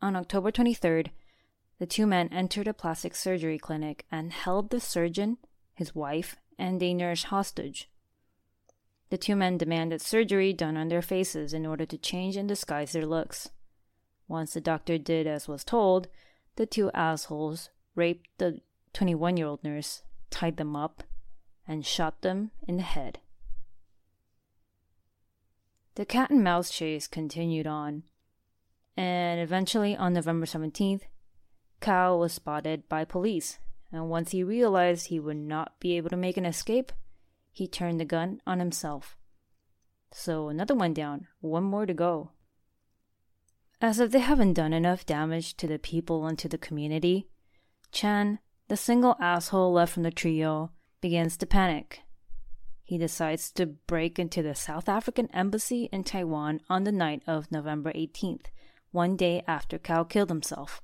On 0.00 0.16
October 0.16 0.50
23rd, 0.50 1.10
the 1.78 1.86
two 1.86 2.06
men 2.06 2.28
entered 2.32 2.66
a 2.66 2.74
plastic 2.74 3.14
surgery 3.14 3.58
clinic 3.58 4.06
and 4.10 4.32
held 4.32 4.70
the 4.70 4.80
surgeon, 4.80 5.36
his 5.74 5.94
wife, 5.94 6.36
and 6.58 6.82
a 6.82 6.94
nurse 6.94 7.24
hostage. 7.24 7.90
The 9.10 9.18
two 9.18 9.36
men 9.36 9.56
demanded 9.58 10.00
surgery 10.00 10.52
done 10.52 10.76
on 10.76 10.88
their 10.88 11.02
faces 11.02 11.52
in 11.52 11.64
order 11.64 11.86
to 11.86 11.98
change 11.98 12.36
and 12.36 12.48
disguise 12.48 12.92
their 12.92 13.06
looks. 13.06 13.50
Once 14.28 14.54
the 14.54 14.60
doctor 14.60 14.98
did 14.98 15.26
as 15.26 15.46
was 15.46 15.62
told, 15.62 16.08
the 16.56 16.66
two 16.66 16.90
assholes 16.92 17.70
raped 17.94 18.28
the 18.38 18.60
21 18.92 19.36
year 19.36 19.46
old 19.46 19.62
nurse, 19.62 20.02
tied 20.30 20.56
them 20.56 20.74
up, 20.74 21.04
and 21.68 21.86
shot 21.86 22.22
them 22.22 22.50
in 22.66 22.76
the 22.76 22.82
head. 22.82 23.20
The 25.94 26.04
cat 26.04 26.30
and 26.30 26.42
mouse 26.42 26.70
chase 26.70 27.06
continued 27.06 27.66
on, 27.66 28.02
and 28.96 29.40
eventually 29.40 29.96
on 29.96 30.12
November 30.12 30.46
17th, 30.46 31.02
Kao 31.80 32.16
was 32.16 32.32
spotted 32.32 32.88
by 32.88 33.04
police, 33.04 33.58
and 33.92 34.10
once 34.10 34.32
he 34.32 34.42
realized 34.42 35.06
he 35.06 35.20
would 35.20 35.36
not 35.36 35.78
be 35.78 35.96
able 35.96 36.10
to 36.10 36.16
make 36.16 36.36
an 36.36 36.46
escape, 36.46 36.92
he 37.56 37.66
turned 37.66 37.98
the 37.98 38.04
gun 38.04 38.38
on 38.46 38.58
himself. 38.58 39.16
So 40.12 40.50
another 40.50 40.74
one 40.74 40.92
down, 40.92 41.26
one 41.40 41.64
more 41.64 41.86
to 41.86 41.94
go. 41.94 42.32
As 43.80 43.98
if 43.98 44.10
they 44.10 44.18
haven't 44.18 44.52
done 44.52 44.74
enough 44.74 45.06
damage 45.06 45.56
to 45.56 45.66
the 45.66 45.78
people 45.78 46.26
and 46.26 46.38
to 46.38 46.50
the 46.50 46.58
community, 46.58 47.28
Chen, 47.92 48.40
the 48.68 48.76
single 48.76 49.16
asshole 49.18 49.72
left 49.72 49.94
from 49.94 50.02
the 50.02 50.10
trio, 50.10 50.70
begins 51.00 51.38
to 51.38 51.46
panic. 51.46 52.02
He 52.82 52.98
decides 52.98 53.50
to 53.52 53.64
break 53.64 54.18
into 54.18 54.42
the 54.42 54.54
South 54.54 54.86
African 54.86 55.30
embassy 55.32 55.88
in 55.90 56.04
Taiwan 56.04 56.60
on 56.68 56.84
the 56.84 56.92
night 56.92 57.22
of 57.26 57.50
November 57.50 57.90
18th, 57.92 58.48
one 58.90 59.16
day 59.16 59.42
after 59.48 59.78
Kao 59.78 60.04
killed 60.04 60.28
himself. 60.28 60.82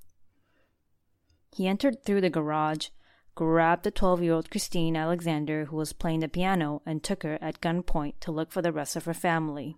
He 1.55 1.69
entered 1.69 2.03
through 2.03 2.23
the 2.23 2.31
garage, 2.31 2.89
grabbed 3.35 3.85
the 3.85 3.91
12 3.91 4.23
year 4.23 4.35
old 4.35 4.51
Christine 4.51 4.97
Alexander, 4.97 5.67
who 5.67 5.77
was 5.77 5.93
playing 5.93 6.21
the 6.21 6.29
piano, 6.29 6.83
and 6.85 7.03
took 7.03 7.23
her 7.23 7.39
at 7.41 7.61
gunpoint 7.61 8.15
to 8.21 8.33
look 8.33 8.53
for 8.53 8.63
the 8.63 8.73
rest 8.73 8.97
of 8.97 9.05
her 9.05 9.15
family. 9.15 9.77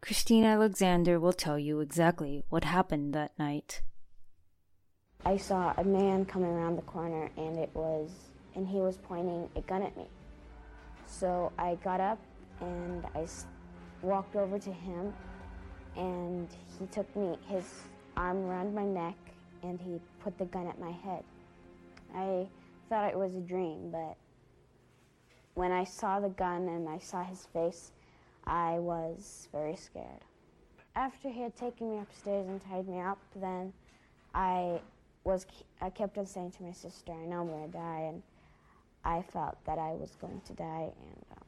Christine 0.00 0.44
Alexander 0.44 1.18
will 1.18 1.32
tell 1.32 1.58
you 1.58 1.80
exactly 1.80 2.42
what 2.48 2.64
happened 2.64 3.14
that 3.14 3.38
night. 3.38 3.82
I 5.24 5.38
saw 5.38 5.72
a 5.78 5.84
man 5.84 6.26
coming 6.26 6.50
around 6.50 6.76
the 6.76 6.82
corner, 6.82 7.30
and 7.36 7.56
it 7.58 7.70
was 7.74 8.10
and 8.54 8.68
he 8.68 8.78
was 8.78 8.98
pointing 8.98 9.48
a 9.56 9.60
gun 9.62 9.82
at 9.82 9.96
me. 9.96 10.06
So 11.06 11.52
I 11.58 11.76
got 11.82 12.00
up 12.00 12.18
and 12.60 13.04
I 13.14 13.26
walked 14.02 14.36
over 14.36 14.58
to 14.58 14.72
him, 14.72 15.12
and 15.96 16.48
he 16.78 16.86
took 16.86 17.14
me 17.16 17.36
his 17.48 17.64
arm 18.16 18.44
around 18.44 18.74
my 18.74 18.84
neck 18.84 19.16
and 19.62 19.80
he 19.80 20.00
put 20.22 20.36
the 20.38 20.44
gun 20.44 20.66
at 20.66 20.78
my 20.78 20.90
head. 20.90 21.24
I 22.14 22.46
thought 22.88 23.10
it 23.10 23.18
was 23.18 23.34
a 23.34 23.40
dream, 23.40 23.90
but 23.90 24.16
when 25.54 25.72
I 25.72 25.84
saw 25.84 26.20
the 26.20 26.28
gun 26.28 26.68
and 26.68 26.88
I 26.88 26.98
saw 26.98 27.22
his 27.22 27.46
face, 27.46 27.92
I 28.44 28.78
was 28.78 29.48
very 29.52 29.76
scared. 29.76 30.24
After 30.94 31.28
he 31.28 31.40
had 31.42 31.56
taken 31.56 31.90
me 31.90 31.98
upstairs 31.98 32.46
and 32.46 32.62
tied 32.62 32.88
me 32.88 33.00
up, 33.00 33.18
then 33.34 33.72
I 34.34 34.80
was 35.24 35.46
I 35.80 35.90
kept 35.90 36.18
on 36.18 36.26
saying 36.26 36.52
to 36.52 36.62
my 36.62 36.72
sister, 36.72 37.12
"I 37.12 37.26
know 37.26 37.40
I'm 37.40 37.48
going 37.48 37.70
to 37.70 37.78
die," 37.78 38.00
and 38.08 38.22
I 39.04 39.22
felt 39.22 39.56
that 39.64 39.78
I 39.78 39.92
was 39.92 40.14
going 40.20 40.40
to 40.46 40.52
die. 40.52 40.92
And 41.00 41.24
um, 41.32 41.44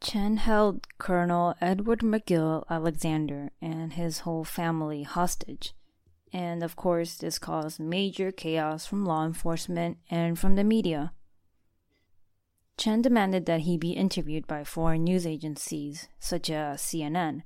Chen 0.00 0.36
held 0.38 0.86
Colonel 0.98 1.54
Edward 1.60 2.00
McGill 2.00 2.64
Alexander 2.68 3.50
and 3.62 3.92
his 3.94 4.20
whole 4.20 4.44
family 4.44 5.04
hostage. 5.04 5.74
And 6.32 6.62
of 6.62 6.76
course, 6.76 7.16
this 7.16 7.38
caused 7.38 7.80
major 7.80 8.30
chaos 8.30 8.86
from 8.86 9.04
law 9.04 9.24
enforcement 9.24 9.98
and 10.10 10.38
from 10.38 10.54
the 10.54 10.64
media. 10.64 11.12
Chen 12.76 13.02
demanded 13.02 13.46
that 13.46 13.60
he 13.60 13.76
be 13.76 13.92
interviewed 13.92 14.46
by 14.46 14.64
foreign 14.64 15.04
news 15.04 15.26
agencies, 15.26 16.08
such 16.18 16.48
as 16.48 16.80
CNN, 16.80 17.42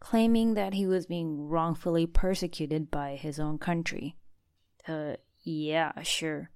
claiming 0.00 0.54
that 0.54 0.74
he 0.74 0.86
was 0.86 1.06
being 1.06 1.48
wrongfully 1.48 2.06
persecuted 2.06 2.90
by 2.90 3.16
his 3.16 3.40
own 3.40 3.58
country. 3.58 4.16
Uh, 4.86 5.14
yeah, 5.42 5.92
sure. 6.02 6.50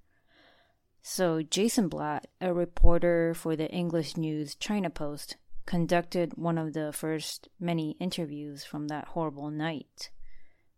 So, 1.03 1.43
Jason 1.43 1.89
Blatt, 1.89 2.27
a 2.43 2.53
reporter 2.53 3.33
for 3.33 3.57
the 3.57 3.71
English 3.71 4.19
news 4.19 4.55
China 4.55 4.91
Post, 4.91 5.39
conducted 5.65 6.35
one 6.37 6.59
of 6.59 6.75
the 6.75 6.93
first 6.93 7.49
many 7.59 7.97
interviews 8.00 8.65
from 8.65 8.89
that 8.89 9.09
horrible 9.09 9.50
night, 9.50 10.11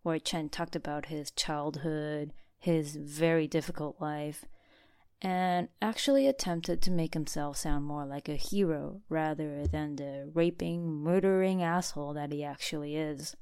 where 0.03 0.19
Chen 0.19 0.49
talked 0.49 0.77
about 0.77 1.07
his 1.07 1.31
childhood, 1.31 2.33
his 2.59 2.97
very 2.97 3.47
difficult 3.47 4.01
life, 4.01 4.45
and 5.21 5.69
actually 5.81 6.27
attempted 6.27 6.83
to 6.83 6.91
make 6.91 7.15
himself 7.15 7.57
sound 7.57 7.85
more 7.85 8.05
like 8.05 8.29
a 8.29 8.35
hero 8.35 9.01
rather 9.09 9.67
than 9.67 9.97
the 9.97 10.31
raping, 10.35 10.85
murdering 10.87 11.63
asshole 11.63 12.15
that 12.15 12.33
he 12.33 12.43
actually 12.43 12.97
is. 12.97 13.37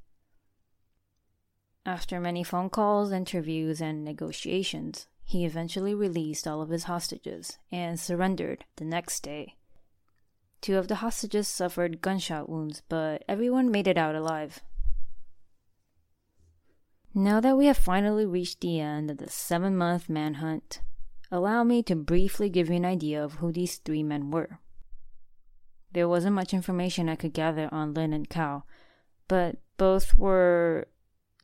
After 1.87 2.21
many 2.21 2.45
phone 2.45 2.69
calls, 2.69 3.11
interviews, 3.11 3.81
and 3.81 4.05
negotiations, 4.05 5.07
he 5.25 5.47
eventually 5.47 5.95
released 5.95 6.47
all 6.47 6.61
of 6.61 6.69
his 6.69 6.85
hostages 6.85 7.59
and 7.73 7.99
surrendered 7.99 8.65
the 8.77 8.85
next 8.85 9.21
day. 9.21 9.57
Two 10.61 10.77
of 10.77 10.89
the 10.89 10.97
hostages 10.97 11.49
suffered 11.49 12.03
gunshot 12.03 12.51
wounds, 12.51 12.83
but 12.91 13.25
everyone 13.27 13.71
made 13.71 13.89
it 13.89 13.97
out 13.97 14.15
alive. 14.15 14.61
Now 17.15 17.41
that 17.41 17.57
we 17.57 17.67
have 17.67 17.77
finally 17.77 18.25
reached 18.25 18.61
the 18.61 18.79
end 18.79 19.11
of 19.11 19.19
the 19.19 19.29
seven 19.29 19.77
month 19.77 20.09
manhunt, 20.09 20.81
allow 21.31 21.65
me 21.65 21.83
to 21.85 21.97
briefly 21.97 22.49
give 22.49 22.69
you 22.69 22.77
an 22.77 22.85
idea 22.85 23.23
of 23.23 23.35
who 23.35 23.51
these 23.51 23.79
three 23.79 24.05
men 24.05 24.31
were. 24.31 24.61
There 25.93 26.09
wasn't 26.09 26.37
much 26.37 26.55
information 26.55 27.09
I 27.09 27.17
could 27.17 27.33
gather 27.33 27.69
on 27.73 27.95
Lin 27.95 28.13
and 28.13 28.31
Kao, 28.31 28.63
but 29.27 29.57
both 29.77 30.17
were 30.17 30.87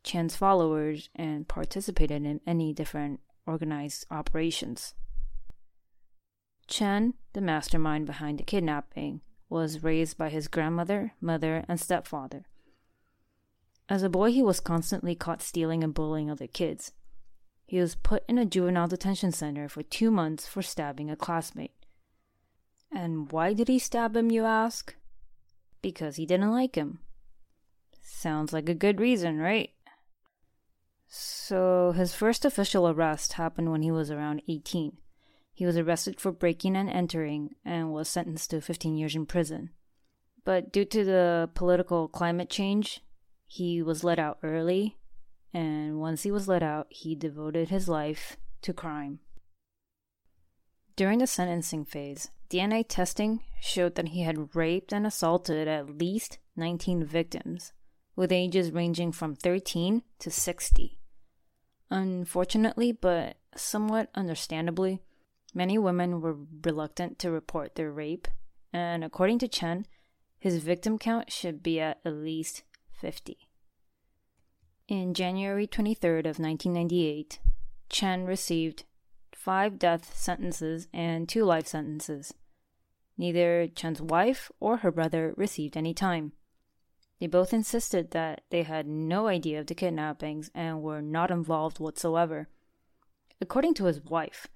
Chen's 0.05 0.37
followers 0.37 1.11
and 1.17 1.49
participated 1.49 2.25
in 2.25 2.41
many 2.47 2.73
different 2.73 3.19
organized 3.45 4.07
operations. 4.09 4.95
Chen, 6.69 7.15
the 7.33 7.41
mastermind 7.41 8.07
behind 8.07 8.39
the 8.39 8.45
kidnapping, 8.45 9.21
was 9.49 9.83
raised 9.83 10.17
by 10.17 10.29
his 10.29 10.47
grandmother, 10.47 11.15
mother, 11.21 11.65
and 11.69 11.81
stepfather. 11.81 12.47
As 13.89 14.03
a 14.03 14.09
boy, 14.09 14.33
he 14.33 14.43
was 14.43 14.61
constantly 14.61 15.15
caught 15.15 15.43
stealing 15.43 15.85
and 15.85 15.95
bullying 15.95 16.31
other 16.31 16.47
kids. 16.47 16.93
He 17.67 17.79
was 17.79 17.95
put 17.95 18.25
in 18.29 18.39
a 18.39 18.45
juvenile 18.45 18.89
detention 18.89 19.33
center 19.33 19.69
for 19.69 19.83
two 19.83 20.11
months 20.11 20.47
for 20.47 20.63
stabbing 20.63 21.11
a 21.11 21.17
classmate. 21.17 21.75
And 22.93 23.31
why 23.31 23.53
did 23.53 23.69
he 23.69 23.79
stab 23.79 24.17
him, 24.17 24.31
you 24.31 24.45
ask? 24.45 24.95
Because 25.83 26.17
he 26.17 26.27
didn't 26.27 26.53
like 26.53 26.75
him. 26.75 27.01
Sounds 28.01 28.53
like 28.53 28.69
a 28.69 28.75
good 28.75 29.01
reason, 29.01 29.39
right? 29.39 29.71
So, 31.09 31.93
his 31.93 32.15
first 32.15 32.45
official 32.45 32.89
arrest 32.89 33.35
happened 33.35 33.71
when 33.71 33.83
he 33.83 33.91
was 33.91 34.11
around 34.11 34.43
18. 34.49 34.97
He 35.53 35.67
was 35.67 35.77
arrested 35.77 36.21
for 36.21 36.33
breaking 36.33 36.77
and 36.77 36.91
entering 36.91 37.55
and 37.65 37.93
was 37.93 38.09
sentenced 38.09 38.51
to 38.51 38.61
15 38.61 38.97
years 38.97 39.15
in 39.15 39.27
prison. 39.27 39.71
But 40.45 40.73
due 40.73 40.85
to 40.85 41.05
the 41.05 41.51
political 41.55 42.09
climate 42.09 42.51
change, 42.51 43.01
he 43.47 43.83
was 43.83 44.05
let 44.05 44.19
out 44.19 44.39
early, 44.43 44.97
and 45.53 46.01
once 46.01 46.25
he 46.25 46.31
was 46.31 46.49
let 46.49 46.63
out, 46.63 46.87
he 46.91 47.15
devoted 47.15 47.69
his 47.69 47.89
life 47.89 48.37
to 48.63 48.73
crime. 48.73 49.21
During 50.97 51.19
the 51.19 51.27
sentencing 51.27 51.85
phase, 51.85 52.31
DNA 52.51 52.85
testing 52.87 53.43
showed 53.61 53.95
that 53.97 54.09
he 54.09 54.23
had 54.23 54.55
raped 54.55 54.93
and 54.93 55.07
assaulted 55.07 55.69
at 55.69 55.99
least 55.99 56.39
19 56.57 57.05
victims, 57.05 57.73
with 58.15 58.33
ages 58.33 58.71
ranging 58.71 59.13
from 59.13 59.35
13 59.35 60.03
to 60.19 60.31
60. 60.31 60.99
Unfortunately, 61.91 62.93
but 62.93 63.37
somewhat 63.55 64.11
understandably, 64.15 65.01
many 65.55 65.79
women 65.79 66.21
were 66.21 66.37
reluctant 66.65 67.19
to 67.19 67.31
report 67.31 67.75
their 67.75 67.93
rape, 67.93 68.27
and 68.73 69.05
according 69.05 69.39
to 69.39 69.49
Chen, 69.49 69.87
his 70.39 70.59
victim 70.59 70.99
count 70.99 71.31
should 71.31 71.63
be 71.63 71.81
at 71.81 72.01
at 72.05 72.15
least 72.15 72.63
50. 72.97 73.39
In 74.89 75.15
January 75.15 75.67
23rd 75.67 76.21
of 76.21 76.39
1998, 76.39 77.41
Chen 77.89 78.25
received 78.25 78.85
five 79.33 79.79
death 79.79 80.17
sentences 80.17 80.89
and 80.93 81.29
two 81.29 81.45
life 81.45 81.67
sentences. 81.67 82.35
Neither 83.19 83.69
Chen's 83.69 84.01
wife 84.03 84.51
or 84.61 84.79
her 84.79 84.93
brother 84.93 85.35
received 85.37 85.77
any 85.77 85.95
time. 85.95 86.33
They 87.19 87.27
both 87.27 87.53
insisted 87.53 88.11
that 88.11 88.43
they 88.51 88.63
had 88.63 88.87
no 88.87 89.27
idea 89.27 89.61
of 89.61 89.67
the 89.67 89.75
kidnappings 89.75 90.51
and 90.55 90.83
were 90.83 91.01
not 91.01 91.31
involved 91.31 91.81
whatsoever. 91.81 92.49
According 93.41 93.75
to 93.75 93.85
his 93.85 94.03
wife, 94.03 94.49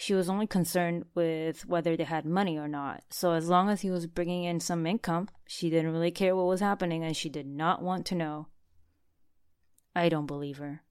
She 0.00 0.14
was 0.14 0.28
only 0.28 0.46
concerned 0.46 1.06
with 1.16 1.66
whether 1.66 1.96
they 1.96 2.04
had 2.04 2.24
money 2.24 2.56
or 2.56 2.68
not. 2.68 3.02
So 3.10 3.32
as 3.32 3.48
long 3.48 3.68
as 3.68 3.80
he 3.80 3.90
was 3.90 4.06
bringing 4.06 4.44
in 4.44 4.60
some 4.60 4.86
income, 4.86 5.28
she 5.44 5.70
didn't 5.70 5.90
really 5.90 6.12
care 6.12 6.36
what 6.36 6.46
was 6.46 6.60
happening 6.60 7.02
and 7.02 7.16
she 7.16 7.28
did 7.28 7.48
not 7.48 7.82
want 7.82 8.06
to 8.06 8.14
know. 8.14 8.46
I 9.96 10.08
don't 10.08 10.26
believe 10.26 10.58
her. 10.58 10.82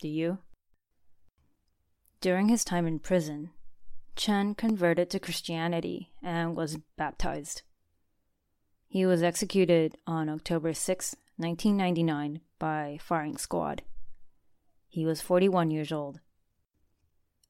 Do 0.00 0.06
you? 0.06 0.38
During 2.20 2.48
his 2.48 2.64
time 2.64 2.86
in 2.86 3.00
prison, 3.00 3.50
Chen 4.14 4.54
converted 4.54 5.10
to 5.10 5.18
Christianity 5.18 6.12
and 6.22 6.56
was 6.56 6.78
baptized. 6.96 7.62
He 8.86 9.04
was 9.04 9.20
executed 9.20 9.96
on 10.06 10.28
October 10.28 10.72
6, 10.74 11.16
1999, 11.38 12.40
by 12.60 12.98
firing 13.02 13.36
squad. 13.36 13.82
He 14.86 15.04
was 15.04 15.20
41 15.20 15.72
years 15.72 15.90
old. 15.90 16.20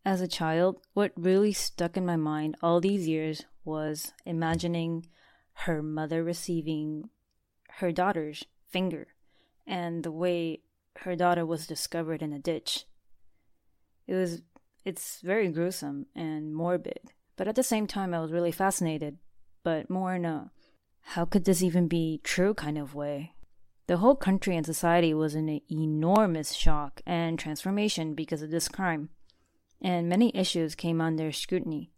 As 0.05 0.21
a 0.21 0.29
child, 0.29 0.81
what 0.95 1.13
really 1.17 1.53
stuck 1.53 1.97
in 1.97 2.07
my 2.07 2.17
mind 2.17 2.57
all 2.63 2.81
these 2.81 3.07
years 3.07 3.45
was 3.65 4.13
imagining 4.25 5.07
her 5.53 5.83
mother 5.83 6.23
receiving 6.23 7.11
her 7.79 7.93
daughter's 7.93 8.45
finger 8.69 9.09
and 9.67 10.03
the 10.03 10.11
way 10.11 10.61
her 11.01 11.15
daughter 11.15 11.45
was 11.45 11.67
discovered 11.67 12.23
in 12.23 12.33
a 12.33 12.39
ditch. 12.39 12.87
It 14.07 14.15
was 14.15 14.43
it's 14.85 15.21
very 15.21 15.49
gruesome 15.49 16.07
and 16.15 16.55
morbid, 16.55 17.13
but 17.37 17.47
at 17.47 17.57
the 17.57 17.63
same 17.63 17.87
time 17.87 18.15
I 18.15 18.21
was 18.21 18.33
really 18.33 18.53
fascinated, 18.53 19.19
but 19.63 19.91
more 19.91 20.15
in 20.15 20.25
a 20.25 20.51
how 21.13 21.25
could 21.25 21.45
this 21.45 21.63
even 21.63 21.89
be 21.89 22.21
true 22.25 22.55
kind 22.55 22.79
of 22.79 22.95
way. 22.95 23.35
The 23.87 23.99
whole 23.99 24.17
country 24.17 24.57
and 24.57 24.67
society 24.67 25.15
was 25.15 25.35
in 25.35 25.49
an 25.49 25.61
enormous 25.71 26.53
shock 26.53 27.01
and 27.07 27.39
transformation 27.39 28.15
because 28.15 28.43
of 28.43 28.51
this 28.51 28.69
crime, 28.69 29.09
and 29.81 30.09
many 30.09 30.31
issues 30.35 30.75
came 30.75 31.01
under 31.01 31.31
scrutiny. 31.33 31.91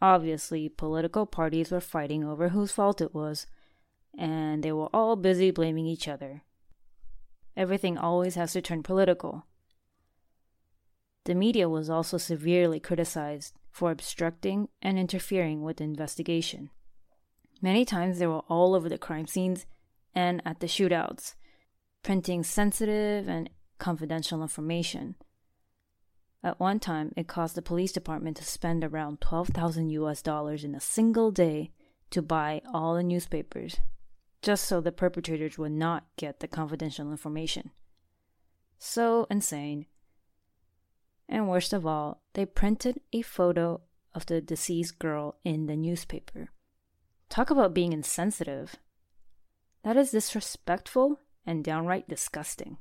Obviously, 0.00 0.68
political 0.68 1.24
parties 1.26 1.70
were 1.70 1.80
fighting 1.80 2.24
over 2.24 2.50
whose 2.50 2.72
fault 2.72 3.00
it 3.00 3.14
was, 3.14 3.46
and 4.16 4.62
they 4.62 4.72
were 4.72 4.94
all 4.94 5.16
busy 5.16 5.50
blaming 5.50 5.86
each 5.86 6.06
other. 6.06 6.42
Everything 7.56 7.96
always 7.96 8.34
has 8.34 8.52
to 8.52 8.60
turn 8.60 8.82
political. 8.82 9.46
The 11.24 11.34
media 11.34 11.68
was 11.68 11.88
also 11.88 12.18
severely 12.18 12.80
criticized 12.80 13.54
for 13.70 13.90
obstructing 13.90 14.68
and 14.82 14.98
interfering 14.98 15.62
with 15.62 15.78
the 15.78 15.84
investigation. 15.84 16.70
Many 17.62 17.84
times 17.84 18.18
they 18.18 18.26
were 18.26 18.44
all 18.48 18.74
over 18.74 18.88
the 18.88 18.98
crime 18.98 19.26
scenes 19.26 19.64
and 20.14 20.42
at 20.44 20.60
the 20.60 20.66
shootouts, 20.66 21.34
printing 22.02 22.42
sensitive 22.42 23.26
and 23.26 23.48
confidential 23.78 24.42
information. 24.42 25.14
At 26.44 26.60
one 26.60 26.78
time, 26.78 27.10
it 27.16 27.26
caused 27.26 27.54
the 27.54 27.62
police 27.62 27.90
department 27.90 28.36
to 28.36 28.44
spend 28.44 28.84
around 28.84 29.22
12,000 29.22 29.88
US 29.88 30.20
dollars 30.20 30.62
in 30.62 30.74
a 30.74 30.80
single 30.80 31.30
day 31.30 31.70
to 32.10 32.20
buy 32.20 32.60
all 32.72 32.94
the 32.94 33.02
newspapers, 33.02 33.80
just 34.42 34.66
so 34.66 34.82
the 34.82 34.92
perpetrators 34.92 35.56
would 35.56 35.72
not 35.72 36.04
get 36.18 36.40
the 36.40 36.46
confidential 36.46 37.10
information. 37.10 37.70
So 38.78 39.26
insane. 39.30 39.86
And 41.30 41.48
worst 41.48 41.72
of 41.72 41.86
all, 41.86 42.20
they 42.34 42.44
printed 42.44 43.00
a 43.10 43.22
photo 43.22 43.80
of 44.14 44.26
the 44.26 44.42
deceased 44.42 44.98
girl 44.98 45.36
in 45.44 45.64
the 45.64 45.76
newspaper. 45.76 46.50
Talk 47.30 47.48
about 47.48 47.72
being 47.72 47.94
insensitive. 47.94 48.76
That 49.82 49.96
is 49.96 50.10
disrespectful 50.10 51.20
and 51.46 51.64
downright 51.64 52.06
disgusting. 52.06 52.76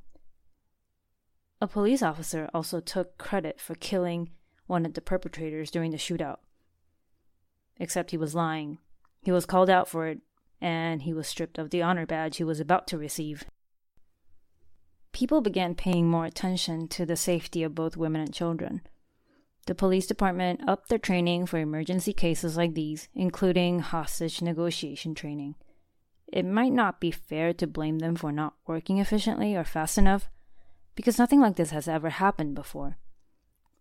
A 1.63 1.67
police 1.67 2.03
officer 2.03 2.49
also 2.53 2.81
took 2.81 3.17
credit 3.17 3.57
for 3.57 3.73
killing 3.75 4.31
one 4.67 4.85
of 4.85 4.95
the 4.95 5.01
perpetrators 5.01 5.71
during 5.71 5.91
the 5.91 5.97
shootout. 5.97 6.39
Except 7.79 8.11
he 8.11 8.17
was 8.17 8.35
lying. 8.35 8.79
He 9.21 9.31
was 9.31 9.45
called 9.45 9.69
out 9.69 9.87
for 9.87 10.07
it, 10.07 10.19
and 10.59 11.03
he 11.03 11.13
was 11.13 11.25
stripped 11.25 11.57
of 11.57 11.69
the 11.69 11.81
honor 11.81 12.05
badge 12.05 12.35
he 12.35 12.43
was 12.43 12.59
about 12.59 12.85
to 12.87 12.97
receive. 12.97 13.45
People 15.13 15.39
began 15.39 15.73
paying 15.73 16.09
more 16.09 16.25
attention 16.25 16.89
to 16.89 17.05
the 17.05 17.15
safety 17.15 17.63
of 17.63 17.73
both 17.73 17.95
women 17.95 18.19
and 18.19 18.33
children. 18.33 18.81
The 19.65 19.73
police 19.73 20.05
department 20.05 20.59
upped 20.67 20.89
their 20.89 20.99
training 20.99 21.45
for 21.45 21.59
emergency 21.59 22.11
cases 22.11 22.57
like 22.57 22.73
these, 22.73 23.07
including 23.15 23.79
hostage 23.79 24.41
negotiation 24.41 25.15
training. 25.15 25.55
It 26.27 26.43
might 26.43 26.73
not 26.73 26.99
be 26.99 27.11
fair 27.11 27.53
to 27.53 27.67
blame 27.67 27.99
them 27.99 28.17
for 28.17 28.33
not 28.33 28.55
working 28.67 28.97
efficiently 28.97 29.55
or 29.55 29.63
fast 29.63 29.97
enough, 29.97 30.29
because 30.95 31.19
nothing 31.19 31.39
like 31.39 31.55
this 31.55 31.71
has 31.71 31.87
ever 31.87 32.09
happened 32.09 32.55
before. 32.55 32.97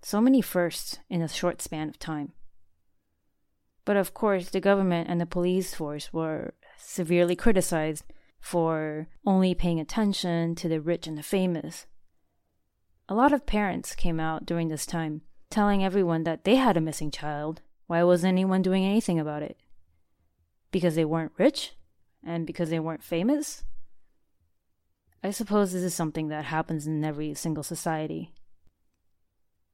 So 0.03 0.20
many 0.20 0.40
firsts 0.40 0.98
in 1.09 1.22
a 1.22 1.29
short 1.29 1.62
span 1.62 1.88
of 1.88 1.98
time. 1.98 2.33
But 3.85 3.96
of 3.96 4.14
course, 4.14 4.51
the 4.51 4.61
government 4.61 5.09
and 5.09 5.20
the 5.20 5.27
police 5.27 5.75
force 5.75 6.12
were 6.12 6.55
severely 6.77 7.37
criticized 7.37 8.05
for 8.40 9.09
only 9.27 9.55
paying 9.55 9.81
attention 9.81 10.55
to 10.57 10.68
the 10.68 10.81
rich 10.81 11.07
and 11.07 11.16
the 11.16 11.22
famous. 11.22 11.87
A 13.09 13.14
lot 13.14 13.33
of 13.33 13.46
parents 13.46 13.94
came 13.94 14.18
out 14.18 14.46
during 14.46 14.68
this 14.68 14.87
time 14.87 15.22
telling 15.51 15.85
everyone 15.85 16.25
that 16.25 16.44
they 16.44 16.57
had 16.57 16.77
a 16.77 16.81
missing 16.81 17.11
child. 17.11 17.61
Why 17.87 18.03
wasn't 18.03 18.33
anyone 18.33 18.62
doing 18.62 18.85
anything 18.85 19.20
about 19.20 19.42
it? 19.42 19.59
Because 20.70 20.94
they 20.94 21.05
weren't 21.05 21.33
rich? 21.37 21.75
and 22.25 22.46
because 22.46 22.70
they 22.70 22.81
weren't 22.81 23.03
famous? 23.03 23.64
I 25.22 25.30
suppose 25.30 25.72
this 25.72 25.82
is 25.82 25.94
something 25.94 26.28
that 26.28 26.46
happens 26.46 26.87
in 26.87 27.04
every 27.04 27.35
single 27.35 27.62
society. 27.62 28.32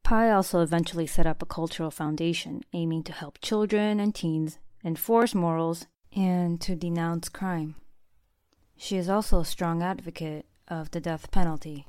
Pai 0.05 0.31
also 0.31 0.61
eventually 0.61 1.07
set 1.07 1.27
up 1.27 1.43
a 1.43 1.47
cultural 1.47 1.91
foundation 1.91 2.63
aiming 2.73 3.03
to 3.05 3.13
help 3.13 3.39
children 3.41 4.01
and 4.01 4.15
teens 4.15 4.59
enforce 4.85 5.35
morals 5.35 5.87
and 6.15 6.61
to 6.61 6.75
denounce 6.75 7.29
crime. 7.29 7.77
She 8.77 8.97
is 8.97 9.09
also 9.09 9.41
a 9.41 9.45
strong 9.45 9.83
advocate 9.83 10.47
of 10.69 10.91
the 10.91 11.01
death 11.01 11.31
penalty. 11.31 11.87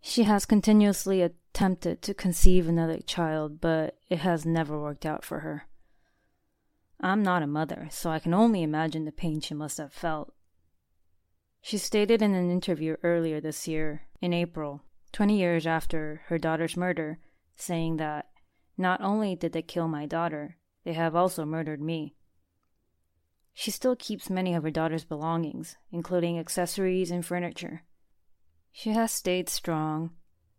She 0.00 0.22
has 0.22 0.44
continuously 0.44 1.20
attempted 1.22 2.00
to 2.02 2.14
conceive 2.14 2.68
another 2.68 3.00
child, 3.00 3.60
but 3.60 3.98
it 4.08 4.18
has 4.18 4.46
never 4.46 4.80
worked 4.80 5.04
out 5.04 5.24
for 5.24 5.40
her. 5.40 5.66
I'm 7.00 7.22
not 7.22 7.42
a 7.42 7.46
mother, 7.46 7.88
so 7.90 8.10
I 8.10 8.18
can 8.18 8.32
only 8.32 8.62
imagine 8.62 9.04
the 9.04 9.12
pain 9.12 9.40
she 9.40 9.54
must 9.54 9.78
have 9.78 9.92
felt. 9.92 10.32
She 11.66 11.78
stated 11.78 12.22
in 12.22 12.32
an 12.32 12.48
interview 12.48 12.94
earlier 13.02 13.40
this 13.40 13.66
year, 13.66 14.02
in 14.20 14.32
April, 14.32 14.84
20 15.10 15.36
years 15.36 15.66
after 15.66 16.22
her 16.26 16.38
daughter's 16.38 16.76
murder, 16.76 17.18
saying 17.56 17.96
that 17.96 18.30
not 18.78 19.00
only 19.00 19.34
did 19.34 19.50
they 19.50 19.62
kill 19.62 19.88
my 19.88 20.06
daughter, 20.06 20.58
they 20.84 20.92
have 20.92 21.16
also 21.16 21.44
murdered 21.44 21.80
me. 21.80 22.14
She 23.52 23.72
still 23.72 23.96
keeps 23.96 24.30
many 24.30 24.54
of 24.54 24.62
her 24.62 24.70
daughter's 24.70 25.04
belongings, 25.04 25.76
including 25.90 26.38
accessories 26.38 27.10
and 27.10 27.26
furniture. 27.26 27.82
She 28.70 28.90
has 28.90 29.10
stayed 29.10 29.48
strong 29.48 30.10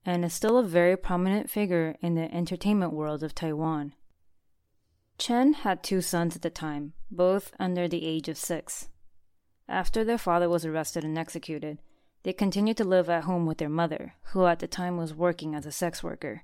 and 0.06 0.26
is 0.26 0.34
still 0.34 0.58
a 0.58 0.64
very 0.64 0.98
prominent 0.98 1.50
figure 1.50 1.96
in 2.02 2.16
the 2.16 2.30
entertainment 2.36 2.92
world 2.92 3.24
of 3.24 3.34
Taiwan. 3.34 3.94
Chen 5.18 5.54
had 5.54 5.84
two 5.84 6.02
sons 6.02 6.36
at 6.36 6.42
the 6.42 6.50
time, 6.50 6.92
both 7.10 7.54
under 7.58 7.88
the 7.88 8.06
age 8.06 8.28
of 8.28 8.38
six. 8.38 8.90
After 9.70 10.04
their 10.04 10.18
father 10.18 10.48
was 10.48 10.66
arrested 10.66 11.04
and 11.04 11.18
executed, 11.18 11.80
they 12.24 12.34
continued 12.34 12.78
to 12.78 12.84
live 12.84 13.10
at 13.10 13.26
home 13.26 13.46
with 13.46 13.58
their 13.58 13.70
mother, 13.70 14.14
who 14.32 14.46
at 14.46 14.60
the 14.60 14.68
time 14.68 14.98
was 14.98 15.14
working 15.14 15.56
as 15.56 15.66
a 15.66 15.72
sex 15.72 16.02
worker. 16.02 16.44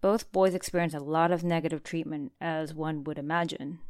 Both 0.00 0.32
boys 0.32 0.54
experienced 0.54 0.96
a 0.96 1.00
lot 1.00 1.30
of 1.30 1.44
negative 1.44 1.82
treatment, 1.82 2.32
as 2.40 2.74
one 2.74 3.04
would 3.04 3.18
imagine. 3.18 3.80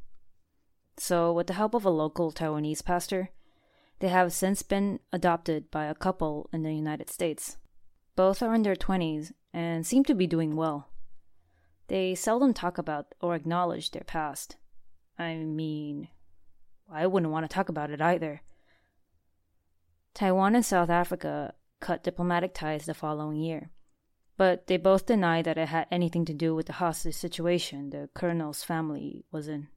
So, 0.96 1.32
with 1.32 1.46
the 1.46 1.54
help 1.54 1.74
of 1.74 1.84
a 1.84 1.90
local 1.90 2.32
Taiwanese 2.32 2.84
pastor, 2.84 3.30
they 4.00 4.08
have 4.08 4.32
since 4.32 4.62
been 4.62 5.00
adopted 5.12 5.70
by 5.70 5.86
a 5.86 5.94
couple 5.94 6.50
in 6.52 6.62
the 6.62 6.74
United 6.74 7.08
States. 7.08 7.56
Both 8.16 8.42
are 8.42 8.54
in 8.54 8.62
their 8.62 8.76
20s 8.76 9.32
and 9.54 9.86
seem 9.86 10.04
to 10.04 10.14
be 10.14 10.26
doing 10.26 10.56
well. 10.56 10.88
They 11.88 12.14
seldom 12.14 12.52
talk 12.52 12.78
about 12.78 13.14
or 13.20 13.34
acknowledge 13.34 13.90
their 13.90 14.04
past. 14.04 14.56
I 15.18 15.36
mean, 15.36 16.08
I 16.92 17.07
wouldn't 17.07 17.33
want 17.33 17.48
to 17.48 17.55
talk 17.55 17.68
about 17.68 17.90
it 17.90 18.00
either. 18.00 18.42
Taiwan 20.14 20.55
and 20.55 20.64
South 20.64 20.90
Africa 20.90 21.55
cut 21.81 22.02
diplomatic 22.02 22.55
ties 22.55 22.87
the 22.87 22.94
following 22.94 23.38
year, 23.38 23.70
but 24.37 24.66
they 24.66 24.76
both 24.76 25.07
deny 25.07 25.42
that 25.42 25.59
it 25.59 25.68
had 25.68 25.87
anything 25.90 26.24
to 26.26 26.35
do 26.35 26.55
with 26.55 26.66
the 26.66 26.74
hostage 26.74 27.14
situation 27.14 27.90
the 27.90 28.09
colonel's 28.14 28.62
family 28.62 29.24
was 29.33 29.48
in. 29.48 29.68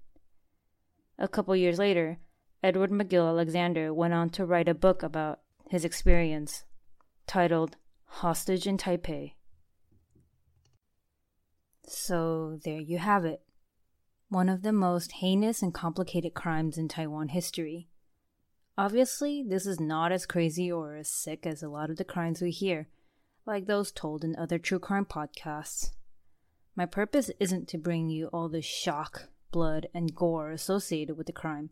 A 1.17 1.27
couple 1.27 1.55
years 1.55 1.79
later, 1.79 2.17
Edward 2.61 2.91
McGill 2.91 3.29
Alexander 3.29 3.93
went 3.93 4.13
on 4.13 4.29
to 4.31 4.45
write 4.45 4.67
a 4.67 4.73
book 4.73 5.01
about 5.01 5.39
his 5.69 5.85
experience, 5.85 6.65
titled 7.25 7.77
Hostage 8.05 8.67
in 8.67 8.77
Taipei 8.77 9.33
so 11.87 12.59
there 12.63 12.79
you 12.79 12.97
have 12.97 13.25
it. 13.25 13.41
One 14.29 14.49
of 14.49 14.63
the 14.63 14.73
most 14.73 15.13
heinous 15.13 15.61
and 15.61 15.73
complicated 15.73 16.33
crimes 16.33 16.77
in 16.77 16.87
Taiwan 16.87 17.29
history. 17.29 17.89
Obviously, 18.77 19.43
this 19.47 19.67
is 19.67 19.79
not 19.79 20.11
as 20.11 20.25
crazy 20.25 20.71
or 20.71 20.95
as 20.95 21.09
sick 21.09 21.45
as 21.45 21.61
a 21.61 21.69
lot 21.69 21.89
of 21.89 21.97
the 21.97 22.03
crimes 22.03 22.41
we 22.41 22.49
hear, 22.49 22.89
like 23.45 23.67
those 23.67 23.91
told 23.91 24.23
in 24.23 24.35
other 24.35 24.57
true 24.57 24.79
crime 24.79 25.05
podcasts. 25.05 25.91
My 26.75 26.85
purpose 26.85 27.29
isn't 27.39 27.67
to 27.69 27.77
bring 27.77 28.09
you 28.09 28.27
all 28.27 28.49
the 28.49 28.61
shock, 28.61 29.29
blood, 29.51 29.87
and 29.93 30.15
gore 30.15 30.51
associated 30.51 31.15
with 31.15 31.27
the 31.27 31.31
crime, 31.31 31.69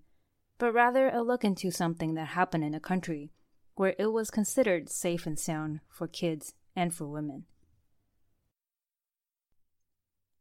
but 0.60 0.72
rather 0.72 1.10
a 1.10 1.24
look 1.24 1.44
into 1.44 1.72
something 1.72 2.14
that 2.14 2.28
happened 2.28 2.64
in 2.64 2.76
a 2.76 2.80
country 2.80 3.32
where 3.76 3.96
it 3.98 4.14
was 4.14 4.30
considered 4.30 4.90
safe 4.90 5.26
and 5.26 5.40
sound 5.40 5.80
for 5.90 6.08
kids 6.08 6.54
and 6.76 6.94
for 6.94 7.08
women. 7.08 7.46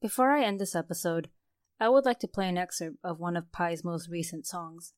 Before 0.01 0.31
I 0.31 0.45
end 0.45 0.61
this 0.61 0.77
episode, 0.77 1.31
I 1.83 1.89
would 1.89 2.05
like 2.05 2.21
to 2.21 2.29
play 2.29 2.49
an 2.49 2.57
excerpt 2.57 2.99
of 3.03 3.19
one 3.19 3.37
of 3.37 3.51
Pai's 3.51 3.83
most 3.83 4.09
recent 4.09 4.47
songs. 4.47 4.95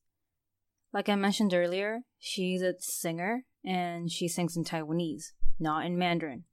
Like 0.93 1.09
I 1.09 1.15
mentioned 1.15 1.51
earlier, 1.51 2.01
she's 2.19 2.61
a 2.61 2.75
singer 2.77 3.45
and 3.65 4.11
she 4.11 4.27
sings 4.27 4.55
in 4.55 4.65
Taiwanese, 4.65 5.31
not 5.59 5.83
in 5.83 5.97
Mandarin. 5.97 6.43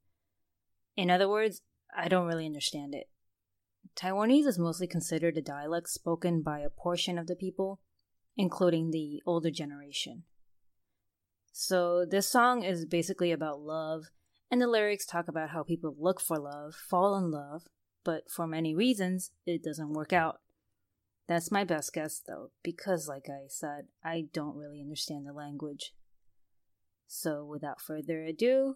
In 0.97 1.11
other 1.11 1.29
words, 1.29 1.61
I 1.95 2.07
don't 2.07 2.25
really 2.25 2.47
understand 2.47 2.95
it. 2.95 3.11
Taiwanese 3.95 4.47
is 4.47 4.57
mostly 4.57 4.87
considered 4.87 5.37
a 5.37 5.41
dialect 5.43 5.89
spoken 5.89 6.41
by 6.41 6.61
a 6.61 6.69
portion 6.71 7.19
of 7.19 7.27
the 7.27 7.35
people, 7.35 7.79
including 8.35 8.89
the 8.89 9.21
older 9.27 9.51
generation. 9.51 10.23
So, 11.51 12.07
this 12.09 12.27
song 12.27 12.63
is 12.63 12.87
basically 12.87 13.31
about 13.31 13.61
love, 13.61 14.05
and 14.49 14.59
the 14.59 14.65
lyrics 14.65 15.05
talk 15.05 15.27
about 15.27 15.51
how 15.51 15.61
people 15.61 15.95
look 15.95 16.19
for 16.19 16.39
love, 16.39 16.73
fall 16.73 17.15
in 17.17 17.29
love, 17.29 17.67
but 18.03 18.29
for 18.29 18.47
many 18.47 18.75
reasons, 18.75 19.31
it 19.45 19.63
doesn't 19.63 19.93
work 19.93 20.13
out. 20.13 20.39
That's 21.27 21.51
my 21.51 21.63
best 21.63 21.93
guess, 21.93 22.21
though, 22.25 22.51
because, 22.63 23.07
like 23.07 23.27
I 23.29 23.47
said, 23.47 23.87
I 24.03 24.25
don't 24.33 24.57
really 24.57 24.81
understand 24.81 25.25
the 25.25 25.33
language. 25.33 25.93
So, 27.07 27.45
without 27.45 27.79
further 27.79 28.23
ado, 28.23 28.75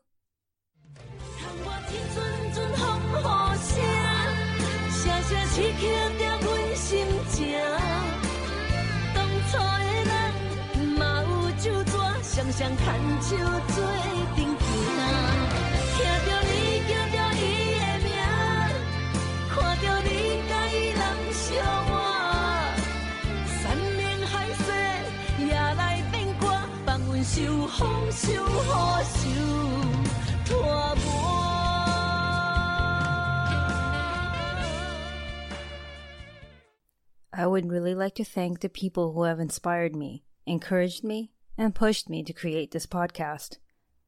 I 37.34 37.46
would 37.46 37.70
really 37.70 37.94
like 37.94 38.16
to 38.16 38.24
thank 38.24 38.62
the 38.62 38.70
people 38.70 39.14
who 39.14 39.24
have 39.24 39.40
inspired 39.40 39.96
me, 39.96 40.24
encouraged 40.46 41.04
me, 41.04 41.32
and 41.58 41.76
pushed 41.76 42.10
me 42.10 42.24
to 42.24 42.34
create 42.34 42.72
this 42.72 42.86
podcast. 42.88 43.58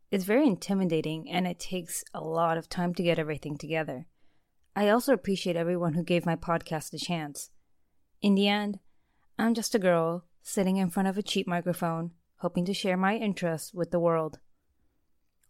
It's 0.10 0.24
very 0.24 0.48
intimidating 0.48 1.30
and 1.30 1.46
it 1.46 1.60
takes 1.60 2.04
a 2.14 2.22
lot 2.22 2.58
of 2.58 2.70
time 2.70 2.96
to 2.96 3.04
get 3.04 3.20
everything 3.20 3.58
together. 3.58 4.08
I 4.76 4.90
also 4.90 5.14
appreciate 5.14 5.56
everyone 5.56 5.94
who 5.94 6.04
gave 6.04 6.26
my 6.26 6.36
podcast 6.36 6.94
a 6.94 6.98
chance. 6.98 7.52
In 8.22 8.34
the 8.34 8.48
end, 8.48 8.80
I'm 9.38 9.54
just 9.54 9.76
a 9.76 9.80
girl 9.80 10.26
sitting 10.42 10.78
in 10.78 10.90
front 10.90 11.10
of 11.10 11.18
a 11.18 11.24
cheap 11.24 11.48
microphone, 11.48 12.12
hoping 12.40 12.66
to 12.66 12.74
share 12.74 12.98
my 12.98 13.16
interests 13.16 13.74
with 13.74 13.92
the 13.92 14.00
world. 14.00 14.40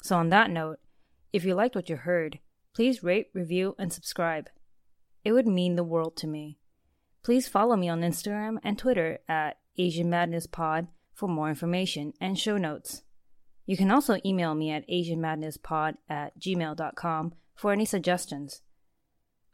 So, 0.02 0.18
on 0.18 0.30
that 0.30 0.50
note, 0.50 0.80
if 1.34 1.44
you 1.44 1.56
liked 1.56 1.76
what 1.76 1.90
you 1.90 1.96
heard, 1.96 2.40
please 2.74 3.04
rate, 3.04 3.28
review, 3.34 3.76
and 3.80 3.92
subscribe. 3.92 4.50
It 5.24 5.34
would 5.34 5.48
mean 5.48 5.76
the 5.76 5.84
world 5.84 6.16
to 6.18 6.28
me. 6.28 6.60
Please 7.24 7.48
follow 7.48 7.76
me 7.76 7.90
on 7.90 8.02
Instagram 8.02 8.58
and 8.64 8.78
Twitter 8.78 9.20
at 9.28 9.58
Asian 9.78 10.10
Madness 10.10 10.48
Pod 10.48 10.88
for 11.14 11.28
more 11.28 11.50
information 11.50 12.14
and 12.22 12.40
show 12.40 12.58
notes. 12.58 13.04
You 13.66 13.78
can 13.78 13.92
also 13.92 14.18
email 14.26 14.56
me 14.56 14.72
at 14.72 14.88
AsianMadnessPod 14.90 15.98
at 16.10 16.40
gmail.com 16.40 17.34
for 17.56 17.72
any 17.72 17.86
suggestions. 17.86 18.62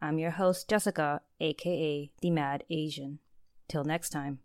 I'm 0.02 0.20
your 0.20 0.32
host, 0.32 0.70
Jessica, 0.70 1.22
aka 1.42 2.12
The 2.22 2.30
Mad 2.30 2.64
Asian. 2.70 3.20
Till 3.68 3.84
next 3.84 4.12
time. 4.12 4.45